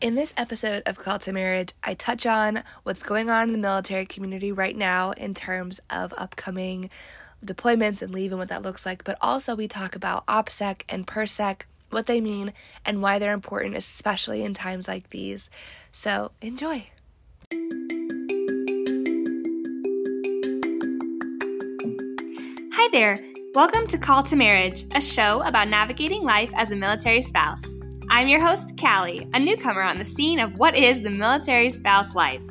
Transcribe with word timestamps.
In 0.00 0.14
this 0.14 0.32
episode 0.36 0.84
of 0.86 0.96
Call 0.96 1.18
to 1.18 1.32
Marriage, 1.32 1.72
I 1.82 1.94
touch 1.94 2.24
on 2.24 2.62
what's 2.84 3.02
going 3.02 3.30
on 3.30 3.48
in 3.48 3.52
the 3.52 3.58
military 3.58 4.06
community 4.06 4.52
right 4.52 4.76
now 4.76 5.10
in 5.10 5.34
terms 5.34 5.80
of 5.90 6.14
upcoming 6.16 6.88
deployments 7.44 8.00
and 8.00 8.12
leave 8.12 8.30
and 8.30 8.38
what 8.38 8.48
that 8.48 8.62
looks 8.62 8.86
like, 8.86 9.02
but 9.02 9.18
also 9.20 9.56
we 9.56 9.66
talk 9.66 9.96
about 9.96 10.24
OPSEC 10.26 10.82
and 10.88 11.04
PERSEC, 11.04 11.62
what 11.90 12.06
they 12.06 12.20
mean, 12.20 12.52
and 12.84 13.02
why 13.02 13.18
they're 13.18 13.32
important, 13.32 13.76
especially 13.76 14.44
in 14.44 14.54
times 14.54 14.86
like 14.86 15.10
these. 15.10 15.50
So 15.90 16.30
enjoy. 16.40 16.86
Hi 22.72 22.88
there. 22.92 23.18
Welcome 23.52 23.88
to 23.88 23.98
Call 23.98 24.22
to 24.22 24.36
Marriage, 24.36 24.84
a 24.94 25.00
show 25.00 25.42
about 25.42 25.68
navigating 25.68 26.22
life 26.22 26.52
as 26.54 26.70
a 26.70 26.76
military 26.76 27.22
spouse. 27.22 27.74
I'm 28.10 28.26
your 28.26 28.40
host, 28.40 28.72
Callie, 28.80 29.28
a 29.34 29.38
newcomer 29.38 29.82
on 29.82 29.98
the 29.98 30.04
scene 30.04 30.40
of 30.40 30.58
what 30.58 30.74
is 30.74 31.02
the 31.02 31.10
military 31.10 31.68
spouse 31.68 32.14
life. 32.14 32.42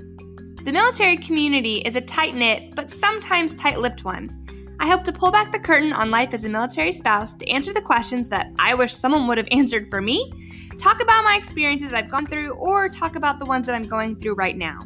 The 0.63 0.71
military 0.71 1.17
community 1.17 1.77
is 1.77 1.95
a 1.95 2.01
tight 2.01 2.35
knit, 2.35 2.75
but 2.75 2.91
sometimes 2.91 3.55
tight 3.55 3.79
lipped 3.79 4.05
one. 4.05 4.75
I 4.79 4.87
hope 4.87 5.03
to 5.05 5.11
pull 5.11 5.31
back 5.31 5.51
the 5.51 5.59
curtain 5.59 5.93
on 5.93 6.11
life 6.11 6.33
as 6.33 6.45
a 6.45 6.49
military 6.49 6.91
spouse 6.91 7.33
to 7.33 7.49
answer 7.49 7.73
the 7.73 7.81
questions 7.81 8.29
that 8.29 8.51
I 8.59 8.75
wish 8.75 8.93
someone 8.93 9.25
would 9.27 9.39
have 9.39 9.47
answered 9.51 9.89
for 9.89 9.99
me, 9.99 10.31
talk 10.77 11.01
about 11.01 11.23
my 11.23 11.35
experiences 11.35 11.91
I've 11.91 12.11
gone 12.11 12.27
through, 12.27 12.51
or 12.51 12.87
talk 12.87 13.15
about 13.15 13.39
the 13.39 13.45
ones 13.45 13.65
that 13.65 13.73
I'm 13.73 13.81
going 13.81 14.15
through 14.15 14.35
right 14.35 14.55
now. 14.55 14.79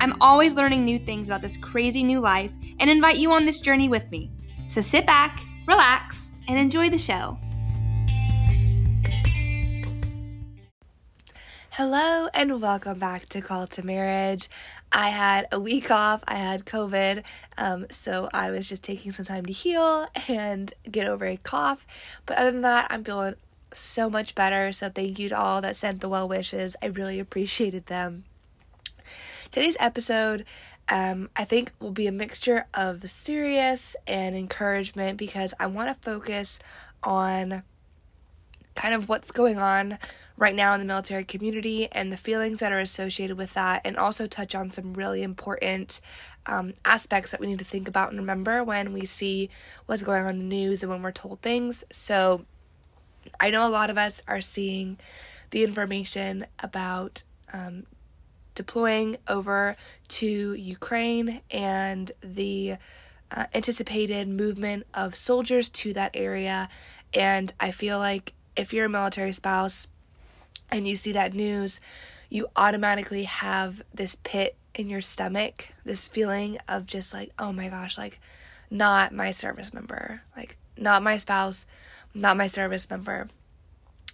I'm 0.00 0.16
always 0.22 0.54
learning 0.54 0.86
new 0.86 0.98
things 0.98 1.28
about 1.28 1.42
this 1.42 1.58
crazy 1.58 2.02
new 2.02 2.20
life 2.20 2.52
and 2.80 2.88
invite 2.88 3.18
you 3.18 3.30
on 3.32 3.44
this 3.44 3.60
journey 3.60 3.90
with 3.90 4.10
me. 4.10 4.30
So 4.68 4.80
sit 4.80 5.04
back, 5.04 5.44
relax, 5.66 6.32
and 6.48 6.58
enjoy 6.58 6.88
the 6.88 6.98
show. 6.98 7.38
Hello 11.78 12.26
and 12.34 12.60
welcome 12.60 12.98
back 12.98 13.28
to 13.28 13.40
Call 13.40 13.68
to 13.68 13.84
Marriage. 13.84 14.48
I 14.90 15.10
had 15.10 15.46
a 15.52 15.60
week 15.60 15.92
off, 15.92 16.24
I 16.26 16.34
had 16.34 16.66
COVID, 16.66 17.22
um, 17.56 17.86
so 17.92 18.28
I 18.34 18.50
was 18.50 18.68
just 18.68 18.82
taking 18.82 19.12
some 19.12 19.24
time 19.24 19.46
to 19.46 19.52
heal 19.52 20.08
and 20.26 20.74
get 20.90 21.06
over 21.06 21.24
a 21.24 21.36
cough. 21.36 21.86
But 22.26 22.38
other 22.38 22.50
than 22.50 22.62
that, 22.62 22.88
I'm 22.90 23.04
feeling 23.04 23.36
so 23.72 24.10
much 24.10 24.34
better. 24.34 24.72
So 24.72 24.90
thank 24.90 25.20
you 25.20 25.28
to 25.28 25.38
all 25.38 25.60
that 25.60 25.76
sent 25.76 26.00
the 26.00 26.08
well 26.08 26.26
wishes. 26.26 26.74
I 26.82 26.86
really 26.86 27.20
appreciated 27.20 27.86
them. 27.86 28.24
Today's 29.48 29.76
episode, 29.78 30.44
um, 30.88 31.30
I 31.36 31.44
think, 31.44 31.70
will 31.78 31.92
be 31.92 32.08
a 32.08 32.12
mixture 32.12 32.66
of 32.74 33.08
serious 33.08 33.94
and 34.04 34.34
encouragement 34.34 35.16
because 35.16 35.54
I 35.60 35.68
want 35.68 35.90
to 35.90 35.94
focus 36.10 36.58
on 37.04 37.62
kind 38.74 38.96
of 38.96 39.08
what's 39.08 39.30
going 39.30 39.58
on 39.58 39.96
right 40.38 40.54
now 40.54 40.72
in 40.72 40.80
the 40.80 40.86
military 40.86 41.24
community 41.24 41.88
and 41.90 42.12
the 42.12 42.16
feelings 42.16 42.60
that 42.60 42.72
are 42.72 42.78
associated 42.78 43.36
with 43.36 43.54
that, 43.54 43.82
and 43.84 43.96
also 43.96 44.26
touch 44.26 44.54
on 44.54 44.70
some 44.70 44.94
really 44.94 45.22
important 45.22 46.00
um, 46.46 46.72
aspects 46.84 47.32
that 47.32 47.40
we 47.40 47.48
need 47.48 47.58
to 47.58 47.64
think 47.64 47.88
about 47.88 48.10
and 48.10 48.18
remember 48.18 48.62
when 48.64 48.92
we 48.92 49.04
see 49.04 49.50
what's 49.86 50.02
going 50.02 50.22
on 50.22 50.30
in 50.30 50.38
the 50.38 50.44
news 50.44 50.82
and 50.82 50.90
when 50.90 51.02
we're 51.02 51.12
told 51.12 51.42
things. 51.42 51.84
So, 51.90 52.46
I 53.40 53.50
know 53.50 53.66
a 53.66 53.68
lot 53.68 53.90
of 53.90 53.98
us 53.98 54.22
are 54.26 54.40
seeing 54.40 54.98
the 55.50 55.64
information 55.64 56.46
about 56.60 57.24
um, 57.52 57.84
deploying 58.54 59.16
over 59.26 59.76
to 60.08 60.54
Ukraine 60.54 61.42
and 61.50 62.10
the 62.20 62.76
uh, 63.30 63.44
anticipated 63.54 64.28
movement 64.28 64.86
of 64.94 65.14
soldiers 65.14 65.68
to 65.68 65.92
that 65.92 66.12
area. 66.14 66.68
And 67.12 67.52
I 67.60 67.70
feel 67.70 67.98
like 67.98 68.32
if 68.56 68.72
you're 68.72 68.86
a 68.86 68.90
military 68.90 69.32
spouse, 69.32 69.86
and 70.70 70.86
you 70.86 70.96
see 70.96 71.12
that 71.12 71.34
news, 71.34 71.80
you 72.28 72.48
automatically 72.56 73.24
have 73.24 73.82
this 73.92 74.16
pit 74.22 74.56
in 74.74 74.88
your 74.88 75.00
stomach, 75.00 75.68
this 75.84 76.08
feeling 76.08 76.58
of 76.68 76.86
just 76.86 77.12
like, 77.12 77.32
oh 77.38 77.52
my 77.52 77.68
gosh, 77.68 77.98
like 77.98 78.20
not 78.70 79.12
my 79.12 79.30
service 79.30 79.72
member, 79.72 80.22
like 80.36 80.56
not 80.76 81.02
my 81.02 81.16
spouse, 81.16 81.66
not 82.14 82.36
my 82.36 82.46
service 82.46 82.88
member. 82.90 83.28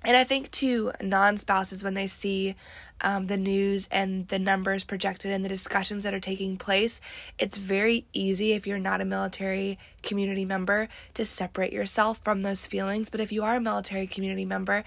And 0.07 0.17
I 0.17 0.25
think 0.25 0.51
too, 0.51 0.93
non 1.01 1.39
spouses, 1.39 1.83
when 1.83 1.95
they 1.95 2.07
see 2.07 2.57
um, 3.01 3.27
the 3.27 3.39
news 3.39 3.89
and 3.91 4.29
the 4.29 4.39
numbers 4.39 4.85
projected 4.85 5.33
and 5.33 5.43
the 5.43 5.49
discussions 5.49 6.05
that 6.05 6.13
are 6.13 6.21
taking 6.21 6.59
place, 6.59 7.01
it's 7.39 7.57
very 7.57 8.05
easy 8.13 8.53
if 8.53 8.67
you're 8.67 8.79
not 8.79 9.01
a 9.01 9.07
military 9.07 9.79
community 10.03 10.45
member 10.45 10.89
to 11.15 11.25
separate 11.25 11.73
yourself 11.73 12.19
from 12.19 12.43
those 12.43 12.67
feelings. 12.67 13.09
But 13.09 13.21
if 13.21 13.33
you 13.33 13.43
are 13.45 13.57
a 13.57 13.61
military 13.61 14.07
community 14.07 14.45
member, 14.45 14.85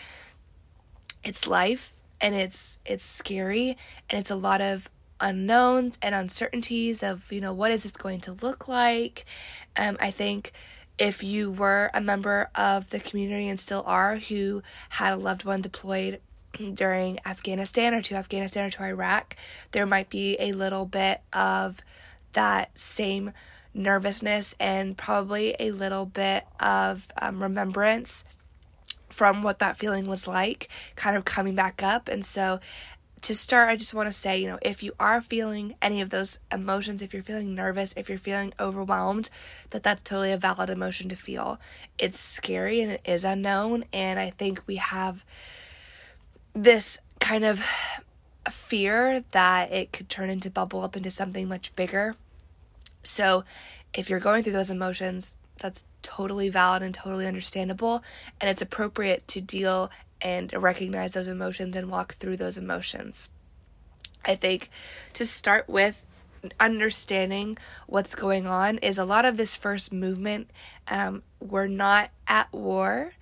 it's 1.28 1.46
life 1.46 1.94
and 2.22 2.34
it's 2.34 2.80
it's 2.86 3.04
scary 3.04 3.78
and 4.10 4.20
it's 4.20 4.32
a 4.32 4.36
lot 4.36 4.62
of 4.62 4.90
unknowns 5.20 5.98
and 6.02 6.16
uncertainties 6.16 7.04
of 7.04 7.32
you 7.34 7.42
know 7.42 7.52
what 7.52 7.70
is 7.72 7.84
this 7.84 7.92
going 7.92 8.22
to 8.22 8.32
look 8.32 8.68
like? 8.68 9.26
Um, 9.76 9.98
i 10.00 10.10
think 10.10 10.54
if 10.98 11.24
you 11.24 11.52
were 11.52 11.92
a 11.94 12.02
member 12.02 12.50
of 12.56 12.90
the 12.90 13.00
community 13.00 13.50
and 13.50 13.60
still 13.60 13.84
are 13.86 14.16
who 14.16 14.64
had 14.90 15.14
a 15.14 15.18
loved 15.18 15.44
one 15.44 15.62
deployed 15.62 16.22
during 16.74 17.20
afghanistan 17.26 17.94
or 17.94 18.02
to 18.02 18.16
afghanistan 18.16 18.66
or 18.66 18.70
to 18.70 18.84
iraq 18.84 19.36
there 19.74 19.86
might 19.86 20.10
be 20.10 20.38
a 20.40 20.54
little 20.54 20.86
bit 20.86 21.22
of 21.34 21.82
that 22.32 22.78
same 22.78 23.34
nervousness 23.74 24.56
and 24.60 24.98
probably 24.98 25.56
a 25.60 25.72
little 25.72 26.06
bit 26.06 26.46
of 26.60 27.08
um, 27.22 27.44
remembrance 27.44 28.24
from 29.09 29.44
what 29.44 29.59
that 29.59 29.78
feeling 29.78 30.07
was 30.07 30.28
like, 30.28 30.69
kind 30.95 31.16
of 31.16 31.25
coming 31.25 31.56
back 31.56 31.81
up. 31.84 32.07
And 32.07 32.25
so, 32.25 32.59
to 33.22 33.34
start, 33.34 33.69
I 33.69 33.75
just 33.75 33.94
want 33.94 34.07
to 34.07 34.13
say, 34.13 34.40
you 34.40 34.47
know, 34.47 34.59
if 34.62 34.84
you 34.84 34.94
are 35.00 35.22
feeling 35.22 35.75
any 35.81 36.01
of 36.01 36.12
those 36.12 36.40
emotions, 36.51 37.01
if 37.01 37.13
you're 37.13 37.23
feeling 37.23 37.56
nervous, 37.56 37.94
if 37.97 38.09
you're 38.09 38.18
feeling 38.18 38.53
overwhelmed, 38.59 39.29
that 39.72 39.84
that's 39.84 40.03
totally 40.03 40.31
a 40.31 40.38
valid 40.38 40.69
emotion 40.69 41.09
to 41.09 41.16
feel. 41.16 41.59
It's 41.97 42.19
scary 42.19 42.79
and 42.81 42.91
it 42.91 43.01
is 43.06 43.23
unknown. 43.23 43.85
And 43.91 44.19
I 44.19 44.29
think 44.29 44.62
we 44.68 44.75
have 44.75 45.25
this 46.53 47.00
kind 47.19 47.44
of 47.44 47.66
fear 48.50 49.24
that 49.31 49.72
it 49.72 49.91
could 49.91 50.09
turn 50.09 50.29
into 50.29 50.50
bubble 50.50 50.84
up 50.84 50.95
into 50.95 51.09
something 51.09 51.47
much 51.47 51.75
bigger. 51.75 52.16
So, 53.03 53.44
if 53.94 54.09
you're 54.09 54.19
going 54.19 54.44
through 54.44 54.53
those 54.53 54.69
emotions, 54.69 55.35
that's 55.59 55.84
totally 56.01 56.50
valid 56.50 56.81
and 56.84 56.94
totally 56.94 57.28
understandable. 57.28 58.03
And 58.40 58.50
it's 58.50 58.62
appropriate 58.62 59.28
to 59.29 59.41
deal 59.41 59.91
and 60.22 60.51
recognize 60.53 61.13
those 61.13 61.28
emotions 61.28 61.75
and 61.75 61.90
walk 61.90 62.16
through 62.16 62.38
those 62.38 62.57
emotions. 62.57 63.29
I 64.25 64.35
think 64.35 64.69
to 65.13 65.25
start 65.25 65.69
with, 65.69 66.03
understanding 66.59 67.57
what's 67.88 68.16
going 68.16 68.47
on 68.47 68.78
is 68.79 68.97
a 68.97 69.06
lot 69.06 69.25
of 69.25 69.38
this 69.38 69.56
first 69.56 69.91
movement. 69.91 70.50
Um, 70.88 71.23
we're 71.40 71.68
not 71.68 72.12
at 72.28 72.51
war. 72.51 73.13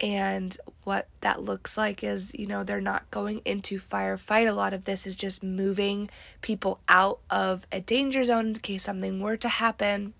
And 0.00 0.56
what 0.84 1.08
that 1.22 1.42
looks 1.42 1.76
like 1.76 2.04
is, 2.04 2.32
you 2.34 2.46
know, 2.46 2.62
they're 2.62 2.80
not 2.80 3.10
going 3.10 3.42
into 3.44 3.78
firefight. 3.78 4.48
A 4.48 4.52
lot 4.52 4.72
of 4.72 4.84
this 4.84 5.06
is 5.06 5.16
just 5.16 5.42
moving 5.42 6.08
people 6.40 6.80
out 6.88 7.18
of 7.30 7.66
a 7.72 7.80
danger 7.80 8.22
zone 8.22 8.48
in 8.48 8.54
case 8.54 8.84
something 8.84 9.20
were 9.20 9.36
to 9.38 9.48
happen. 9.48 10.14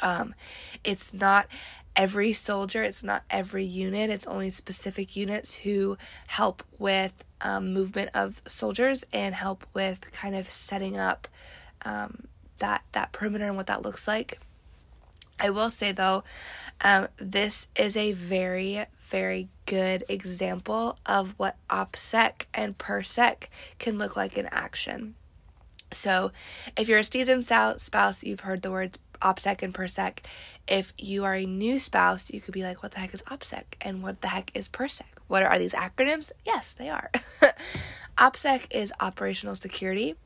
Um, 0.00 0.34
it's 0.84 1.12
not 1.12 1.46
every 1.96 2.32
soldier, 2.32 2.82
it's 2.82 3.04
not 3.04 3.24
every 3.30 3.64
unit, 3.64 4.10
it's 4.10 4.26
only 4.26 4.50
specific 4.50 5.16
units 5.16 5.56
who 5.56 5.98
help 6.28 6.62
with 6.78 7.24
um, 7.40 7.72
movement 7.72 8.10
of 8.14 8.42
soldiers 8.46 9.04
and 9.12 9.34
help 9.34 9.66
with 9.74 10.12
kind 10.12 10.34
of 10.34 10.50
setting 10.50 10.96
up 10.98 11.28
um, 11.82 12.24
that 12.58 12.82
that 12.92 13.12
perimeter 13.12 13.46
and 13.46 13.56
what 13.56 13.66
that 13.66 13.82
looks 13.82 14.06
like. 14.06 14.38
I 15.38 15.50
will 15.50 15.70
say 15.70 15.92
though, 15.92 16.22
um, 16.82 17.08
this 17.16 17.68
is 17.74 17.96
a 17.96 18.12
very, 18.12 18.84
very 18.98 19.48
good 19.64 20.04
example 20.08 20.98
of 21.06 21.34
what 21.38 21.56
OPSEC 21.70 22.46
and 22.52 22.76
PERSEC 22.76 23.46
can 23.78 23.96
look 23.98 24.16
like 24.16 24.36
in 24.36 24.46
action. 24.46 25.14
So, 25.92 26.30
if 26.76 26.88
you're 26.88 26.98
a 26.98 27.04
seasoned 27.04 27.46
spouse, 27.46 28.22
you've 28.22 28.40
heard 28.40 28.62
the 28.62 28.70
words 28.70 28.98
OPSEC 29.20 29.62
and 29.62 29.74
PERSEC. 29.74 30.24
If 30.68 30.92
you 30.98 31.24
are 31.24 31.34
a 31.34 31.46
new 31.46 31.78
spouse, 31.78 32.30
you 32.30 32.40
could 32.40 32.54
be 32.54 32.62
like, 32.62 32.82
what 32.82 32.92
the 32.92 33.00
heck 33.00 33.14
is 33.14 33.22
OPSEC? 33.22 33.64
And 33.80 34.02
what 34.02 34.20
the 34.20 34.28
heck 34.28 34.50
is 34.54 34.68
PERSEC? 34.68 35.04
What 35.28 35.42
are, 35.42 35.48
are 35.48 35.58
these 35.58 35.72
acronyms? 35.72 36.32
Yes, 36.44 36.74
they 36.74 36.88
are. 36.88 37.10
OPSEC 38.18 38.66
is 38.70 38.92
operational 39.00 39.54
security. 39.54 40.16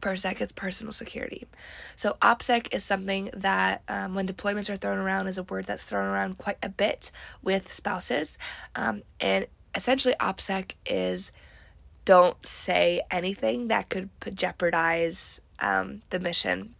PERSEC 0.00 0.40
is 0.40 0.52
personal 0.52 0.92
security. 0.92 1.46
So, 1.94 2.16
OPSEC 2.22 2.74
is 2.74 2.82
something 2.82 3.30
that, 3.34 3.82
um, 3.88 4.14
when 4.14 4.26
deployments 4.26 4.70
are 4.70 4.76
thrown 4.76 4.98
around, 4.98 5.26
is 5.26 5.38
a 5.38 5.42
word 5.42 5.66
that's 5.66 5.84
thrown 5.84 6.08
around 6.08 6.38
quite 6.38 6.58
a 6.62 6.68
bit 6.68 7.10
with 7.42 7.72
spouses. 7.72 8.38
Um, 8.74 9.02
and 9.20 9.46
essentially, 9.74 10.14
OPSEC 10.18 10.72
is 10.86 11.32
don't 12.04 12.44
say 12.44 13.02
anything 13.10 13.68
that 13.68 13.88
could 13.88 14.10
jeopardize 14.34 15.40
um, 15.60 16.02
the 16.10 16.18
mission 16.18 16.74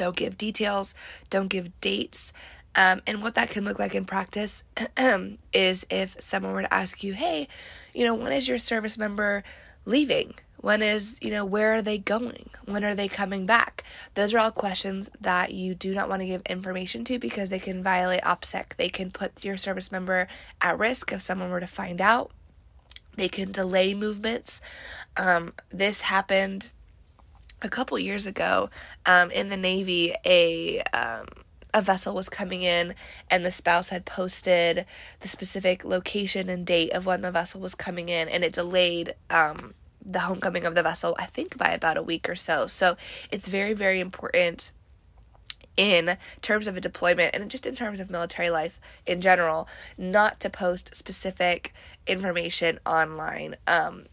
don't 0.00 0.16
give 0.16 0.38
details, 0.38 0.94
don't 1.28 1.48
give 1.48 1.78
dates. 1.82 2.32
Um, 2.74 3.02
and 3.06 3.22
what 3.22 3.34
that 3.34 3.50
can 3.50 3.66
look 3.66 3.78
like 3.78 3.94
in 3.94 4.06
practice 4.06 4.64
is 5.52 5.86
if 5.90 6.18
someone 6.18 6.54
were 6.54 6.62
to 6.62 6.74
ask 6.74 7.04
you, 7.04 7.12
hey, 7.12 7.48
you 7.92 8.06
know, 8.06 8.14
when 8.14 8.32
is 8.32 8.48
your 8.48 8.58
service 8.58 8.96
member 8.96 9.44
leaving? 9.84 10.34
When 10.56 10.80
is, 10.80 11.18
you 11.20 11.30
know, 11.30 11.44
where 11.44 11.74
are 11.74 11.82
they 11.82 11.98
going? 11.98 12.48
When 12.64 12.82
are 12.82 12.94
they 12.94 13.08
coming 13.08 13.44
back? 13.44 13.84
Those 14.14 14.32
are 14.32 14.38
all 14.38 14.50
questions 14.50 15.10
that 15.20 15.52
you 15.52 15.74
do 15.74 15.94
not 15.94 16.08
want 16.08 16.22
to 16.22 16.26
give 16.26 16.42
information 16.48 17.04
to 17.04 17.18
because 17.18 17.50
they 17.50 17.58
can 17.58 17.82
violate 17.82 18.22
OPSEC. 18.22 18.76
They 18.76 18.88
can 18.88 19.10
put 19.10 19.44
your 19.44 19.58
service 19.58 19.92
member 19.92 20.28
at 20.62 20.78
risk 20.78 21.12
if 21.12 21.20
someone 21.20 21.50
were 21.50 21.60
to 21.60 21.66
find 21.66 22.00
out. 22.00 22.30
They 23.16 23.28
can 23.28 23.52
delay 23.52 23.92
movements. 23.92 24.62
Um, 25.18 25.52
this 25.70 26.02
happened 26.02 26.70
a 27.62 27.68
couple 27.68 27.98
years 27.98 28.26
ago 28.26 28.70
um, 29.06 29.30
in 29.30 29.48
the 29.48 29.56
Navy. 29.56 30.14
A 30.24 30.80
um, 30.92 31.26
a 31.72 31.80
vessel 31.80 32.14
was 32.14 32.28
coming 32.28 32.62
in 32.62 32.94
and 33.30 33.44
the 33.46 33.50
spouse 33.50 33.90
had 33.90 34.04
posted 34.04 34.84
the 35.20 35.28
specific 35.28 35.84
location 35.84 36.48
and 36.48 36.66
date 36.66 36.90
of 36.90 37.06
when 37.06 37.20
the 37.20 37.30
vessel 37.30 37.60
was 37.60 37.74
coming 37.74 38.08
in 38.08 38.28
and 38.28 38.42
it 38.42 38.52
delayed 38.52 39.14
um, 39.30 39.74
the 40.04 40.20
homecoming 40.20 40.64
of 40.64 40.74
the 40.74 40.82
vessel 40.82 41.14
i 41.18 41.26
think 41.26 41.56
by 41.56 41.68
about 41.68 41.96
a 41.96 42.02
week 42.02 42.28
or 42.28 42.34
so 42.34 42.66
so 42.66 42.96
it's 43.30 43.46
very 43.46 43.74
very 43.74 44.00
important 44.00 44.72
in 45.76 46.16
terms 46.42 46.66
of 46.66 46.76
a 46.76 46.80
deployment 46.80 47.34
and 47.34 47.50
just 47.50 47.66
in 47.66 47.74
terms 47.74 48.00
of 48.00 48.10
military 48.10 48.50
life 48.50 48.80
in 49.06 49.20
general 49.20 49.68
not 49.96 50.40
to 50.40 50.50
post 50.50 50.94
specific 50.94 51.72
information 52.06 52.78
online 52.84 53.56
um, 53.66 54.04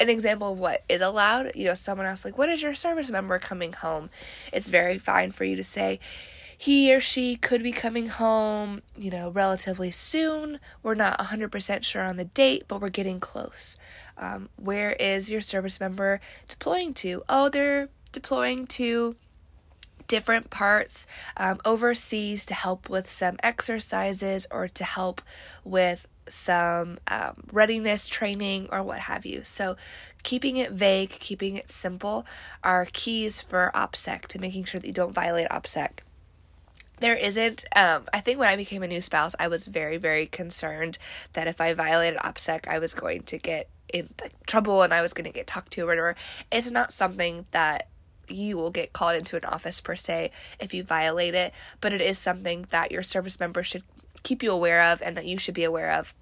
an 0.00 0.08
example 0.08 0.52
of 0.52 0.58
what 0.58 0.84
is 0.88 1.00
allowed 1.00 1.50
you 1.54 1.64
know 1.64 1.74
someone 1.74 2.06
asks 2.06 2.24
like 2.24 2.38
what 2.38 2.48
is 2.48 2.62
your 2.62 2.74
service 2.74 3.10
member 3.10 3.38
coming 3.38 3.72
home 3.72 4.10
it's 4.52 4.68
very 4.68 4.98
fine 4.98 5.30
for 5.30 5.44
you 5.44 5.56
to 5.56 5.64
say 5.64 5.98
he 6.60 6.92
or 6.92 7.00
she 7.00 7.36
could 7.36 7.62
be 7.62 7.70
coming 7.70 8.08
home, 8.08 8.82
you 8.96 9.12
know, 9.12 9.30
relatively 9.30 9.92
soon. 9.92 10.58
We're 10.82 10.96
not 10.96 11.16
100% 11.20 11.84
sure 11.84 12.02
on 12.02 12.16
the 12.16 12.24
date, 12.24 12.64
but 12.66 12.80
we're 12.80 12.88
getting 12.88 13.20
close. 13.20 13.78
Um, 14.16 14.48
where 14.56 14.90
is 14.94 15.30
your 15.30 15.40
service 15.40 15.78
member 15.78 16.20
deploying 16.48 16.94
to? 16.94 17.22
Oh, 17.28 17.48
they're 17.48 17.90
deploying 18.10 18.66
to 18.66 19.14
different 20.08 20.50
parts 20.50 21.06
um, 21.36 21.60
overseas 21.64 22.44
to 22.46 22.54
help 22.54 22.88
with 22.88 23.08
some 23.08 23.36
exercises 23.42 24.46
or 24.50 24.66
to 24.66 24.82
help 24.82 25.22
with 25.62 26.08
some 26.32 26.98
um, 27.08 27.44
readiness 27.52 28.08
training 28.08 28.68
or 28.70 28.82
what 28.82 29.00
have 29.00 29.24
you. 29.24 29.44
So, 29.44 29.76
keeping 30.22 30.56
it 30.56 30.72
vague, 30.72 31.10
keeping 31.10 31.56
it 31.56 31.70
simple 31.70 32.26
are 32.62 32.86
keys 32.92 33.40
for 33.40 33.70
OPSEC 33.74 34.26
to 34.28 34.38
making 34.38 34.64
sure 34.64 34.80
that 34.80 34.86
you 34.86 34.92
don't 34.92 35.12
violate 35.12 35.48
OPSEC 35.48 36.00
there 37.00 37.16
isn't 37.16 37.64
um, 37.76 38.04
i 38.12 38.20
think 38.20 38.38
when 38.38 38.48
i 38.48 38.56
became 38.56 38.82
a 38.82 38.88
new 38.88 39.00
spouse 39.00 39.34
i 39.38 39.48
was 39.48 39.66
very 39.66 39.96
very 39.96 40.26
concerned 40.26 40.98
that 41.32 41.46
if 41.46 41.60
i 41.60 41.72
violated 41.72 42.18
opsec 42.20 42.66
i 42.68 42.78
was 42.78 42.94
going 42.94 43.22
to 43.22 43.38
get 43.38 43.68
in 43.92 44.08
trouble 44.46 44.82
and 44.82 44.92
i 44.92 45.00
was 45.00 45.12
going 45.12 45.24
to 45.24 45.32
get 45.32 45.46
talked 45.46 45.72
to 45.72 45.82
or 45.82 45.86
whatever 45.86 46.16
it's 46.50 46.70
not 46.70 46.92
something 46.92 47.46
that 47.52 47.88
you 48.28 48.56
will 48.56 48.70
get 48.70 48.92
called 48.92 49.16
into 49.16 49.36
an 49.36 49.44
office 49.44 49.80
per 49.80 49.96
se 49.96 50.30
if 50.60 50.74
you 50.74 50.82
violate 50.82 51.34
it 51.34 51.52
but 51.80 51.92
it 51.92 52.00
is 52.00 52.18
something 52.18 52.66
that 52.70 52.92
your 52.92 53.02
service 53.02 53.40
member 53.40 53.62
should 53.62 53.82
keep 54.22 54.42
you 54.42 54.52
aware 54.52 54.82
of 54.82 55.02
and 55.02 55.16
that 55.16 55.26
you 55.26 55.38
should 55.38 55.54
be 55.54 55.64
aware 55.64 55.92
of. 55.92 56.14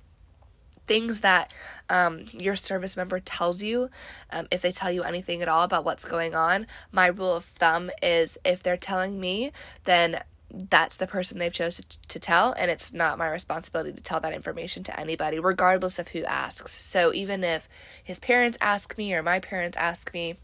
Things 0.86 1.20
that 1.22 1.52
um, 1.90 2.26
your 2.32 2.54
service 2.54 2.96
member 2.96 3.18
tells 3.18 3.62
you, 3.62 3.90
um, 4.30 4.46
if 4.52 4.62
they 4.62 4.70
tell 4.70 4.92
you 4.92 5.02
anything 5.02 5.42
at 5.42 5.48
all 5.48 5.64
about 5.64 5.84
what's 5.84 6.04
going 6.04 6.34
on, 6.34 6.66
my 6.92 7.08
rule 7.08 7.34
of 7.34 7.44
thumb 7.44 7.90
is 8.02 8.38
if 8.44 8.62
they're 8.62 8.76
telling 8.76 9.18
me, 9.18 9.50
then 9.84 10.22
that's 10.48 10.96
the 10.96 11.06
person 11.06 11.38
they've 11.38 11.52
chosen 11.52 11.84
to 12.06 12.18
tell 12.18 12.52
and 12.52 12.70
it's 12.70 12.92
not 12.92 13.18
my 13.18 13.28
responsibility 13.28 13.92
to 13.92 14.02
tell 14.02 14.20
that 14.20 14.32
information 14.32 14.84
to 14.84 14.98
anybody 14.98 15.40
regardless 15.40 15.98
of 15.98 16.08
who 16.08 16.22
asks. 16.24 16.72
So 16.72 17.12
even 17.12 17.42
if 17.42 17.68
his 18.02 18.20
parents 18.20 18.56
ask 18.60 18.96
me 18.96 19.12
or 19.12 19.22
my 19.22 19.40
parents 19.40 19.76
ask 19.76 20.12
me 20.14 20.36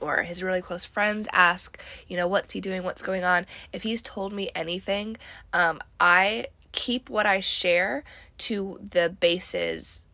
or 0.00 0.22
his 0.22 0.42
really 0.42 0.60
close 0.60 0.84
friends 0.84 1.26
ask 1.32 1.80
you 2.06 2.16
know 2.16 2.26
what's 2.26 2.52
he 2.52 2.60
doing 2.60 2.82
what's 2.82 3.02
going 3.02 3.24
on 3.24 3.46
if 3.72 3.82
he's 3.82 4.02
told 4.02 4.32
me 4.32 4.50
anything 4.54 5.16
um, 5.52 5.80
i 5.98 6.44
keep 6.76 7.10
what 7.10 7.26
i 7.26 7.40
share 7.40 8.04
to 8.38 8.78
the 8.80 9.08
bases 9.08 10.04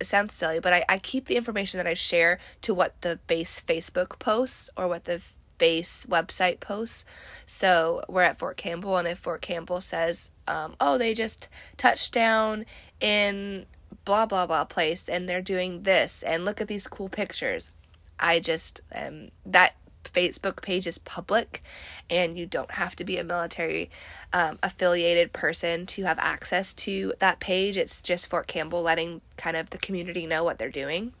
it 0.00 0.06
sounds 0.06 0.32
silly 0.32 0.58
but 0.60 0.72
I, 0.72 0.84
I 0.88 0.98
keep 0.98 1.26
the 1.26 1.36
information 1.36 1.76
that 1.76 1.86
i 1.86 1.94
share 1.94 2.38
to 2.62 2.72
what 2.72 2.98
the 3.02 3.18
base 3.26 3.60
facebook 3.60 4.18
posts 4.18 4.70
or 4.76 4.88
what 4.88 5.04
the 5.04 5.20
base 5.58 6.06
website 6.08 6.60
posts. 6.60 7.04
So 7.46 8.02
we're 8.08 8.22
at 8.22 8.38
Fort 8.38 8.56
Campbell, 8.56 8.96
and 8.96 9.08
if 9.08 9.18
Fort 9.18 9.42
Campbell 9.42 9.80
says, 9.80 10.30
um, 10.46 10.74
oh, 10.80 10.98
they 10.98 11.14
just 11.14 11.48
touched 11.76 12.12
down 12.12 12.66
in 13.00 13.66
blah, 14.04 14.26
blah, 14.26 14.46
blah 14.46 14.64
place 14.64 15.08
and 15.08 15.28
they're 15.28 15.42
doing 15.42 15.82
this, 15.82 16.22
and 16.22 16.44
look 16.44 16.60
at 16.60 16.68
these 16.68 16.86
cool 16.86 17.08
pictures, 17.08 17.70
I 18.18 18.40
just, 18.40 18.80
um, 18.94 19.30
that 19.46 19.74
Facebook 20.14 20.62
page 20.62 20.86
is 20.86 20.98
public, 20.98 21.62
and 22.08 22.38
you 22.38 22.46
don't 22.46 22.70
have 22.72 22.96
to 22.96 23.04
be 23.04 23.18
a 23.18 23.24
military 23.24 23.90
um, 24.32 24.58
affiliated 24.62 25.32
person 25.32 25.86
to 25.86 26.04
have 26.04 26.18
access 26.18 26.72
to 26.74 27.12
that 27.18 27.40
page. 27.40 27.76
It's 27.76 28.00
just 28.00 28.28
Fort 28.28 28.46
Campbell 28.46 28.82
letting 28.82 29.20
kind 29.36 29.56
of 29.56 29.70
the 29.70 29.78
community 29.78 30.26
know 30.26 30.44
what 30.44 30.58
they're 30.58 30.70
doing. 30.70 31.12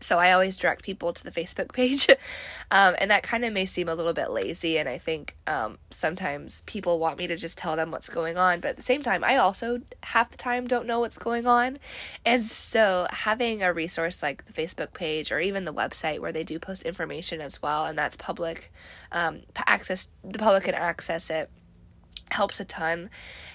So 0.00 0.18
I 0.18 0.32
always 0.32 0.56
direct 0.56 0.82
people 0.82 1.12
to 1.12 1.24
the 1.24 1.30
Facebook 1.30 1.72
page. 1.72 2.08
um, 2.70 2.94
and 2.98 3.10
that 3.10 3.22
kind 3.22 3.44
of 3.44 3.52
may 3.52 3.64
seem 3.66 3.88
a 3.88 3.94
little 3.94 4.12
bit 4.12 4.30
lazy. 4.30 4.78
And 4.78 4.88
I 4.88 4.98
think 4.98 5.36
um, 5.46 5.78
sometimes 5.90 6.62
people 6.66 6.98
want 6.98 7.18
me 7.18 7.26
to 7.26 7.36
just 7.36 7.56
tell 7.56 7.76
them 7.76 7.90
what's 7.90 8.08
going 8.08 8.36
on. 8.36 8.60
But 8.60 8.70
at 8.70 8.76
the 8.76 8.82
same 8.82 9.02
time, 9.02 9.24
I 9.24 9.36
also 9.36 9.80
half 10.02 10.30
the 10.30 10.36
time 10.36 10.66
don't 10.66 10.86
know 10.86 11.00
what's 11.00 11.18
going 11.18 11.46
on. 11.46 11.78
And 12.24 12.42
so 12.42 13.06
having 13.10 13.62
a 13.62 13.72
resource 13.72 14.22
like 14.22 14.44
the 14.46 14.52
Facebook 14.52 14.92
page 14.92 15.32
or 15.32 15.40
even 15.40 15.64
the 15.64 15.72
website 15.72 16.18
where 16.18 16.32
they 16.32 16.44
do 16.44 16.58
post 16.58 16.82
information 16.82 17.40
as 17.40 17.62
well, 17.62 17.86
and 17.86 17.98
that's 17.98 18.16
public, 18.16 18.72
um, 19.12 19.42
access, 19.66 20.08
the 20.22 20.38
public 20.38 20.64
can 20.64 20.74
access 20.74 21.30
it 21.30 21.50
helps 22.30 22.60
a 22.60 22.64
ton 22.64 23.10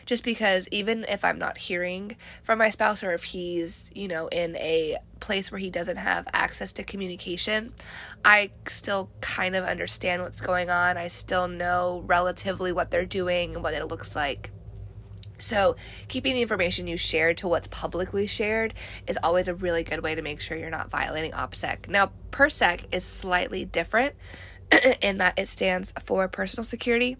just 0.05 0.23
because 0.23 0.67
even 0.69 1.05
if 1.07 1.23
I'm 1.23 1.37
not 1.37 1.57
hearing 1.57 2.15
from 2.43 2.59
my 2.59 2.69
spouse 2.69 3.03
or 3.03 3.13
if 3.13 3.25
he's, 3.25 3.91
you 3.93 4.07
know, 4.07 4.27
in 4.27 4.55
a 4.55 4.97
place 5.19 5.51
where 5.51 5.59
he 5.59 5.69
doesn't 5.69 5.97
have 5.97 6.27
access 6.33 6.73
to 6.73 6.83
communication, 6.83 7.73
I 8.25 8.51
still 8.67 9.11
kind 9.21 9.55
of 9.55 9.65
understand 9.65 10.23
what's 10.23 10.41
going 10.41 10.69
on. 10.69 10.97
I 10.97 11.09
still 11.09 11.47
know 11.47 12.03
relatively 12.07 12.71
what 12.71 12.89
they're 12.89 13.05
doing 13.05 13.53
and 13.53 13.63
what 13.63 13.73
it 13.73 13.85
looks 13.87 14.15
like. 14.15 14.51
So, 15.37 15.77
keeping 16.09 16.33
the 16.33 16.41
information 16.41 16.87
you 16.87 16.97
share 16.97 17.33
to 17.35 17.47
what's 17.47 17.67
publicly 17.67 18.27
shared 18.27 18.73
is 19.07 19.17
always 19.23 19.47
a 19.47 19.55
really 19.55 19.83
good 19.83 20.03
way 20.03 20.15
to 20.15 20.21
make 20.21 20.41
sure 20.41 20.57
you're 20.57 20.69
not 20.69 20.89
violating 20.89 21.31
OPSEC. 21.31 21.87
Now, 21.87 22.11
PERSEC 22.31 22.93
is 22.93 23.05
slightly 23.05 23.63
different 23.63 24.15
in 25.01 25.19
that 25.19 25.39
it 25.39 25.47
stands 25.47 25.93
for 26.03 26.27
personal 26.27 26.65
security 26.65 27.15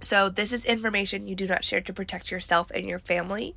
so, 0.00 0.28
this 0.28 0.52
is 0.52 0.64
information 0.64 1.26
you 1.26 1.34
do 1.34 1.46
not 1.46 1.64
share 1.64 1.80
to 1.80 1.92
protect 1.92 2.30
yourself 2.30 2.70
and 2.70 2.86
your 2.86 2.98
family. 2.98 3.56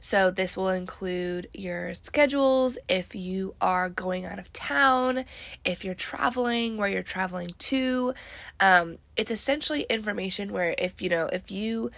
So, 0.00 0.30
this 0.30 0.56
will 0.56 0.68
include 0.68 1.48
your 1.54 1.94
schedules, 1.94 2.76
if 2.88 3.14
you 3.14 3.54
are 3.60 3.88
going 3.88 4.26
out 4.26 4.38
of 4.38 4.52
town, 4.52 5.24
if 5.64 5.84
you're 5.84 5.94
traveling, 5.94 6.76
where 6.76 6.88
you're 6.88 7.02
traveling 7.02 7.50
to. 7.58 8.14
Um, 8.60 8.98
it's 9.16 9.30
essentially 9.30 9.86
information 9.88 10.52
where, 10.52 10.74
if 10.76 11.00
you 11.00 11.08
know, 11.08 11.28
if 11.32 11.50
you 11.50 11.90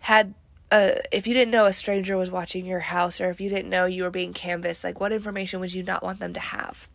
had 0.00 0.34
uh, 0.70 0.94
if 1.10 1.26
you 1.26 1.34
didn't 1.34 1.52
know 1.52 1.66
a 1.66 1.72
stranger 1.72 2.16
was 2.16 2.30
watching 2.30 2.64
your 2.64 2.80
house 2.80 3.20
or 3.20 3.28
if 3.28 3.40
you 3.40 3.50
didn't 3.50 3.68
know 3.68 3.84
you 3.84 4.04
were 4.04 4.10
being 4.10 4.32
canvassed, 4.32 4.84
like 4.84 4.98
what 4.98 5.12
information 5.12 5.60
would 5.60 5.74
you 5.74 5.82
not 5.82 6.02
want 6.02 6.18
them 6.18 6.32
to 6.32 6.40
have? 6.40 6.88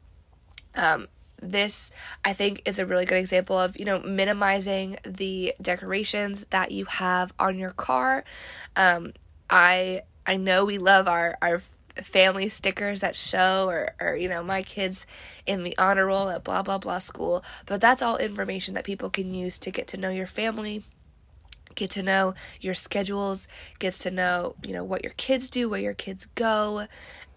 Um, 0.73 1.07
this 1.41 1.91
i 2.25 2.33
think 2.33 2.61
is 2.65 2.79
a 2.79 2.85
really 2.85 3.05
good 3.05 3.17
example 3.17 3.57
of 3.57 3.77
you 3.77 3.85
know 3.85 3.99
minimizing 3.99 4.97
the 5.03 5.53
decorations 5.61 6.45
that 6.49 6.71
you 6.71 6.85
have 6.85 7.33
on 7.39 7.57
your 7.57 7.71
car. 7.71 8.23
Um, 8.75 9.13
i 9.49 10.01
i 10.25 10.35
know 10.35 10.65
we 10.65 10.77
love 10.77 11.07
our 11.07 11.37
our 11.41 11.61
family 12.01 12.47
stickers 12.47 13.01
that 13.01 13.15
show 13.15 13.67
or 13.67 13.95
or 13.99 14.15
you 14.15 14.29
know 14.29 14.43
my 14.43 14.61
kids 14.61 15.07
in 15.45 15.63
the 15.63 15.77
honor 15.77 16.05
roll 16.05 16.29
at 16.29 16.43
blah 16.43 16.61
blah 16.61 16.77
blah 16.77 16.99
school 16.99 17.43
but 17.65 17.81
that's 17.81 18.01
all 18.01 18.17
information 18.17 18.75
that 18.75 18.83
people 18.83 19.09
can 19.09 19.33
use 19.33 19.57
to 19.57 19.71
get 19.71 19.87
to 19.87 19.97
know 19.97 20.09
your 20.09 20.27
family 20.27 20.83
get 21.77 21.91
to 21.91 22.03
know 22.03 22.33
your 22.59 22.73
schedules 22.73 23.47
gets 23.79 23.99
to 23.99 24.11
know 24.11 24.55
you 24.63 24.73
know 24.73 24.83
what 24.83 25.03
your 25.03 25.13
kids 25.13 25.49
do 25.49 25.69
where 25.69 25.79
your 25.79 25.93
kids 25.93 26.25
go. 26.35 26.87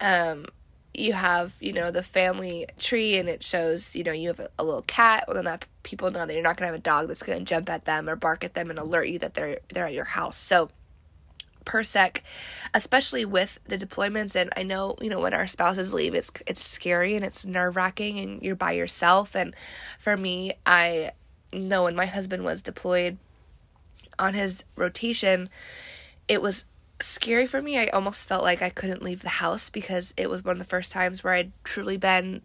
Um, 0.01 0.47
you 0.93 1.13
have 1.13 1.55
you 1.59 1.71
know 1.73 1.91
the 1.91 2.03
family 2.03 2.65
tree 2.77 3.17
and 3.17 3.29
it 3.29 3.43
shows 3.43 3.95
you 3.95 4.03
know 4.03 4.11
you 4.11 4.27
have 4.27 4.39
a, 4.39 4.49
a 4.59 4.63
little 4.63 4.81
cat 4.83 5.23
well 5.27 5.35
then 5.35 5.45
that 5.45 5.65
people 5.83 6.11
know 6.11 6.25
that 6.25 6.33
you're 6.33 6.43
not 6.43 6.57
going 6.57 6.67
to 6.67 6.71
have 6.71 6.75
a 6.75 6.79
dog 6.79 7.07
that's 7.07 7.23
going 7.23 7.39
to 7.39 7.45
jump 7.45 7.69
at 7.69 7.85
them 7.85 8.09
or 8.09 8.15
bark 8.15 8.43
at 8.43 8.53
them 8.53 8.69
and 8.69 8.77
alert 8.77 9.07
you 9.07 9.17
that 9.19 9.33
they're 9.33 9.59
they're 9.73 9.87
at 9.87 9.93
your 9.93 10.05
house. 10.05 10.37
So 10.37 10.69
persec 11.63 12.21
especially 12.73 13.23
with 13.23 13.59
the 13.65 13.77
deployments 13.77 14.35
and 14.35 14.49
i 14.57 14.63
know 14.63 14.95
you 14.99 15.07
know 15.07 15.19
when 15.19 15.31
our 15.31 15.45
spouses 15.45 15.93
leave 15.93 16.15
it's 16.15 16.31
it's 16.47 16.59
scary 16.59 17.15
and 17.15 17.23
it's 17.23 17.45
nerve-wracking 17.45 18.17
and 18.17 18.41
you're 18.41 18.55
by 18.55 18.71
yourself. 18.71 19.35
And 19.35 19.55
for 19.99 20.17
me 20.17 20.53
i 20.65 21.11
know 21.53 21.83
when 21.83 21.95
my 21.95 22.05
husband 22.05 22.43
was 22.43 22.61
deployed 22.61 23.17
on 24.19 24.33
his 24.33 24.63
rotation, 24.75 25.49
it 26.27 26.41
was 26.41 26.65
scary 27.01 27.47
for 27.47 27.61
me. 27.61 27.77
I 27.77 27.87
almost 27.87 28.27
felt 28.27 28.43
like 28.43 28.61
I 28.61 28.69
couldn't 28.69 29.03
leave 29.03 29.21
the 29.21 29.29
house 29.29 29.69
because 29.69 30.13
it 30.17 30.29
was 30.29 30.43
one 30.43 30.53
of 30.53 30.59
the 30.59 30.65
first 30.65 30.91
times 30.91 31.23
where 31.23 31.33
I'd 31.33 31.51
truly 31.63 31.97
been, 31.97 32.41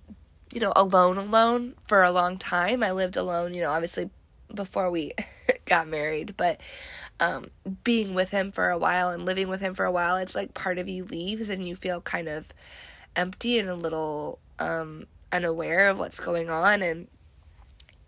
you 0.52 0.60
know, 0.60 0.72
alone, 0.76 1.18
alone 1.18 1.74
for 1.84 2.02
a 2.02 2.10
long 2.10 2.38
time. 2.38 2.82
I 2.82 2.92
lived 2.92 3.16
alone, 3.16 3.54
you 3.54 3.62
know, 3.62 3.70
obviously 3.70 4.10
before 4.54 4.90
we 4.90 5.12
got 5.64 5.88
married, 5.88 6.34
but 6.36 6.60
um, 7.18 7.50
being 7.84 8.14
with 8.14 8.30
him 8.30 8.52
for 8.52 8.70
a 8.70 8.78
while 8.78 9.10
and 9.10 9.24
living 9.24 9.48
with 9.48 9.60
him 9.60 9.74
for 9.74 9.84
a 9.84 9.92
while, 9.92 10.16
it's 10.16 10.34
like 10.34 10.54
part 10.54 10.78
of 10.78 10.88
you 10.88 11.04
leaves 11.04 11.48
and 11.48 11.66
you 11.66 11.74
feel 11.74 12.00
kind 12.00 12.28
of 12.28 12.52
empty 13.14 13.58
and 13.58 13.68
a 13.68 13.74
little 13.74 14.38
um, 14.58 15.06
unaware 15.32 15.88
of 15.88 15.98
what's 15.98 16.20
going 16.20 16.50
on 16.50 16.82
and 16.82 17.08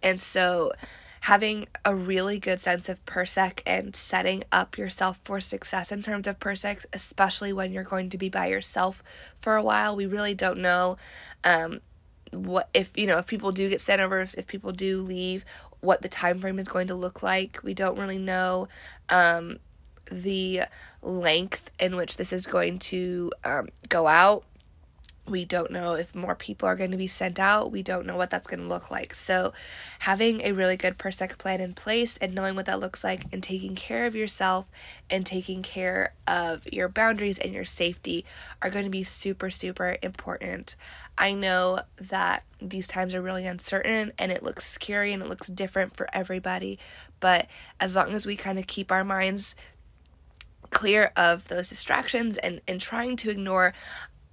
and 0.02 0.20
so 0.20 0.72
having 1.28 1.68
a 1.84 1.94
really 1.94 2.38
good 2.38 2.58
sense 2.58 2.88
of 2.88 3.04
PERSEC 3.04 3.60
and 3.66 3.94
setting 3.94 4.42
up 4.50 4.78
yourself 4.78 5.20
for 5.22 5.42
success 5.42 5.92
in 5.92 6.02
terms 6.02 6.26
of 6.26 6.40
PERSEC, 6.40 6.86
especially 6.94 7.52
when 7.52 7.70
you're 7.70 7.84
going 7.84 8.08
to 8.08 8.16
be 8.16 8.30
by 8.30 8.46
yourself 8.46 9.02
for 9.38 9.54
a 9.54 9.62
while. 9.62 9.94
We 9.94 10.06
really 10.06 10.34
don't 10.34 10.58
know 10.58 10.96
um, 11.44 11.82
what 12.32 12.70
if 12.72 12.96
you 12.96 13.06
know 13.06 13.18
if 13.18 13.26
people 13.26 13.52
do 13.52 13.68
get 13.68 13.82
sent 13.82 14.00
over, 14.00 14.20
if, 14.20 14.34
if 14.36 14.46
people 14.46 14.72
do 14.72 15.02
leave, 15.02 15.44
what 15.80 16.00
the 16.00 16.08
time 16.08 16.40
frame 16.40 16.58
is 16.58 16.66
going 16.66 16.86
to 16.86 16.94
look 16.94 17.22
like. 17.22 17.60
We 17.62 17.74
don't 17.74 17.98
really 17.98 18.16
know 18.16 18.68
um, 19.10 19.58
the 20.10 20.62
length 21.02 21.70
in 21.78 21.96
which 21.96 22.16
this 22.16 22.32
is 22.32 22.46
going 22.46 22.78
to 22.78 23.32
um, 23.44 23.68
go 23.90 24.06
out 24.06 24.44
we 25.30 25.44
don't 25.44 25.70
know 25.70 25.94
if 25.94 26.14
more 26.14 26.34
people 26.34 26.68
are 26.68 26.76
going 26.76 26.90
to 26.90 26.96
be 26.96 27.06
sent 27.06 27.38
out. 27.38 27.70
We 27.70 27.82
don't 27.82 28.06
know 28.06 28.16
what 28.16 28.30
that's 28.30 28.46
going 28.46 28.60
to 28.60 28.66
look 28.68 28.90
like. 28.90 29.14
So, 29.14 29.52
having 30.00 30.42
a 30.42 30.52
really 30.52 30.76
good 30.76 30.98
PERSEC 30.98 31.38
plan 31.38 31.60
in 31.60 31.74
place 31.74 32.16
and 32.18 32.34
knowing 32.34 32.54
what 32.54 32.66
that 32.66 32.80
looks 32.80 33.04
like 33.04 33.24
and 33.32 33.42
taking 33.42 33.74
care 33.74 34.06
of 34.06 34.14
yourself 34.14 34.68
and 35.10 35.24
taking 35.24 35.62
care 35.62 36.12
of 36.26 36.70
your 36.72 36.88
boundaries 36.88 37.38
and 37.38 37.52
your 37.52 37.64
safety 37.64 38.24
are 38.62 38.70
going 38.70 38.84
to 38.84 38.90
be 38.90 39.02
super, 39.02 39.50
super 39.50 39.96
important. 40.02 40.76
I 41.16 41.32
know 41.32 41.80
that 41.96 42.44
these 42.60 42.88
times 42.88 43.14
are 43.14 43.22
really 43.22 43.46
uncertain 43.46 44.12
and 44.18 44.32
it 44.32 44.42
looks 44.42 44.66
scary 44.66 45.12
and 45.12 45.22
it 45.22 45.28
looks 45.28 45.48
different 45.48 45.96
for 45.96 46.08
everybody, 46.12 46.78
but 47.20 47.46
as 47.80 47.96
long 47.96 48.10
as 48.10 48.26
we 48.26 48.36
kind 48.36 48.58
of 48.58 48.66
keep 48.66 48.90
our 48.90 49.04
minds 49.04 49.54
clear 50.70 51.12
of 51.16 51.48
those 51.48 51.68
distractions 51.68 52.36
and, 52.38 52.60
and 52.68 52.80
trying 52.80 53.16
to 53.16 53.30
ignore 53.30 53.72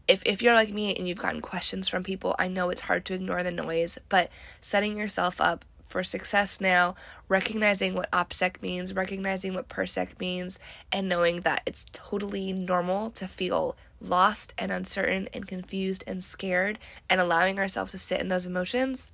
if, 0.07 0.24
if 0.25 0.41
you're 0.41 0.53
like 0.53 0.74
me 0.74 0.95
and 0.95 1.07
you've 1.07 1.19
gotten 1.19 1.41
questions 1.41 1.88
from 1.88 2.03
people, 2.03 2.35
I 2.38 2.47
know 2.47 2.69
it's 2.69 2.81
hard 2.81 3.05
to 3.05 3.13
ignore 3.13 3.43
the 3.43 3.51
noise, 3.51 3.97
but 4.09 4.29
setting 4.62 4.97
yourself 4.97 5.41
up 5.41 5.65
for 5.83 6.03
success 6.03 6.59
now, 6.59 6.95
recognizing 7.29 7.93
what 7.93 8.12
OPSEC 8.12 8.62
means, 8.62 8.93
recognizing 8.93 9.53
what 9.53 9.69
PERSEC 9.69 10.19
means, 10.19 10.59
and 10.91 11.07
knowing 11.07 11.41
that 11.41 11.62
it's 11.65 11.85
totally 11.93 12.51
normal 12.53 13.12
to 13.12 13.27
feel 13.27 13.77
lost 14.01 14.53
and 14.57 14.71
uncertain 14.71 15.29
and 15.33 15.47
confused 15.47 16.03
and 16.07 16.24
scared, 16.24 16.79
and 17.09 17.21
allowing 17.21 17.59
ourselves 17.59 17.91
to 17.91 17.97
sit 17.97 18.19
in 18.19 18.29
those 18.29 18.47
emotions 18.47 19.12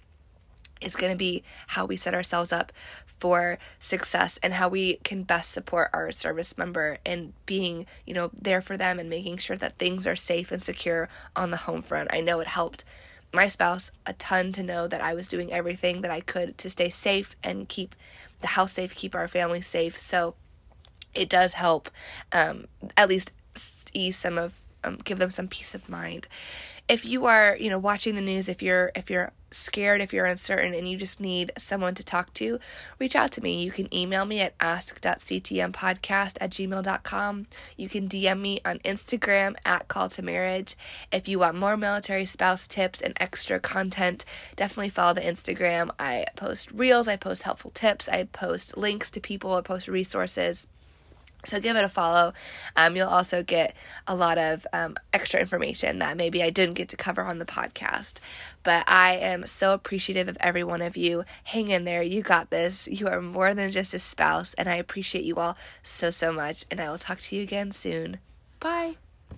is 0.81 0.95
going 0.95 1.11
to 1.11 1.17
be 1.17 1.43
how 1.67 1.85
we 1.85 1.95
set 1.95 2.13
ourselves 2.13 2.51
up 2.51 2.71
for 3.05 3.59
success 3.77 4.39
and 4.41 4.53
how 4.53 4.67
we 4.67 4.95
can 5.03 5.23
best 5.23 5.51
support 5.51 5.89
our 5.93 6.11
service 6.11 6.57
member 6.57 6.97
and 7.05 7.33
being, 7.45 7.85
you 8.05 8.13
know, 8.13 8.31
there 8.33 8.61
for 8.61 8.77
them 8.77 8.99
and 8.99 9.09
making 9.09 9.37
sure 9.37 9.57
that 9.57 9.77
things 9.77 10.07
are 10.07 10.15
safe 10.15 10.51
and 10.51 10.61
secure 10.61 11.07
on 11.35 11.51
the 11.51 11.57
home 11.57 11.81
front. 11.81 12.09
I 12.11 12.21
know 12.21 12.39
it 12.39 12.47
helped 12.47 12.83
my 13.33 13.47
spouse 13.47 13.91
a 14.05 14.13
ton 14.13 14.51
to 14.53 14.63
know 14.63 14.87
that 14.87 15.01
I 15.01 15.13
was 15.13 15.27
doing 15.27 15.53
everything 15.53 16.01
that 16.01 16.11
I 16.11 16.19
could 16.19 16.57
to 16.57 16.69
stay 16.69 16.89
safe 16.89 17.35
and 17.43 17.69
keep 17.69 17.95
the 18.39 18.47
house 18.47 18.73
safe, 18.73 18.95
keep 18.95 19.15
our 19.15 19.27
family 19.27 19.61
safe. 19.61 19.97
So 19.97 20.35
it 21.13 21.29
does 21.29 21.53
help 21.53 21.89
um, 22.31 22.67
at 22.97 23.09
least 23.09 23.31
ease 23.93 24.17
some 24.17 24.37
of 24.37 24.60
um, 24.83 24.99
give 25.03 25.19
them 25.19 25.31
some 25.31 25.47
peace 25.47 25.73
of 25.75 25.89
mind. 25.89 26.27
If 26.87 27.05
you 27.05 27.25
are 27.25 27.55
you 27.59 27.69
know 27.69 27.79
watching 27.79 28.15
the 28.15 28.21
news 28.21 28.49
if 28.49 28.61
you're 28.61 28.91
if 28.95 29.09
you're 29.09 29.31
scared 29.51 29.99
if 29.99 30.13
you're 30.13 30.25
uncertain 30.25 30.73
and 30.73 30.87
you 30.87 30.97
just 30.97 31.19
need 31.19 31.51
someone 31.57 31.93
to 31.93 32.03
talk 32.03 32.33
to 32.33 32.57
reach 32.99 33.15
out 33.15 33.31
to 33.33 33.41
me. 33.41 33.61
You 33.61 33.71
can 33.71 33.93
email 33.93 34.25
me 34.25 34.39
at 34.39 34.55
ask.ctmpodcast 34.59 36.37
at 36.39 36.49
gmail.com 36.51 37.47
you 37.77 37.89
can 37.89 38.07
dm 38.07 38.39
me 38.39 38.59
on 38.63 38.79
instagram 38.79 39.55
at 39.65 39.87
call 39.87 40.07
to 40.09 40.21
marriage 40.21 40.75
if 41.11 41.27
you 41.27 41.39
want 41.39 41.57
more 41.57 41.75
military 41.75 42.25
spouse 42.25 42.67
tips 42.67 43.01
and 43.01 43.13
extra 43.19 43.59
content 43.59 44.23
definitely 44.55 44.89
follow 44.89 45.13
the 45.13 45.21
instagram. 45.21 45.91
I 45.99 46.25
post 46.35 46.71
reels 46.71 47.07
i 47.07 47.17
post 47.17 47.43
helpful 47.43 47.71
tips 47.71 48.07
i 48.07 48.23
post 48.23 48.77
links 48.77 49.11
to 49.11 49.19
people 49.19 49.53
i 49.55 49.61
post 49.61 49.87
resources 49.87 50.67
so 51.45 51.59
give 51.59 51.75
it 51.75 51.83
a 51.83 51.89
follow. 51.89 52.33
Um, 52.75 52.95
you'll 52.95 53.07
also 53.07 53.43
get 53.43 53.75
a 54.07 54.15
lot 54.15 54.37
of 54.37 54.65
um, 54.73 54.95
extra 55.13 55.39
information 55.39 55.99
that 55.99 56.17
maybe 56.17 56.43
I 56.43 56.49
didn't 56.49 56.75
get 56.75 56.89
to 56.89 56.97
cover 56.97 57.23
on 57.23 57.39
the 57.39 57.45
podcast. 57.45 58.19
But 58.63 58.87
I 58.87 59.15
am 59.17 59.45
so 59.45 59.73
appreciative 59.73 60.27
of 60.27 60.37
every 60.39 60.63
one 60.63 60.81
of 60.81 60.95
you. 60.95 61.23
Hang 61.45 61.69
in 61.69 61.83
there. 61.83 62.03
You 62.03 62.21
got 62.21 62.49
this. 62.49 62.87
You 62.87 63.07
are 63.07 63.21
more 63.21 63.53
than 63.53 63.71
just 63.71 63.93
a 63.93 63.99
spouse. 63.99 64.53
And 64.55 64.69
I 64.69 64.75
appreciate 64.75 65.23
you 65.23 65.35
all 65.35 65.57
so, 65.83 66.09
so 66.09 66.31
much. 66.31 66.65
And 66.69 66.79
I 66.79 66.89
will 66.89 66.97
talk 66.97 67.19
to 67.19 67.35
you 67.35 67.41
again 67.41 67.71
soon. 67.71 68.19
Bye. 68.59 68.97